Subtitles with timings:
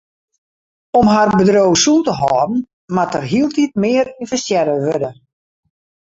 [0.99, 2.51] Om har bedriuw sûn te hâlden
[2.95, 5.11] moat der hieltyd mear ynvestearre wurde.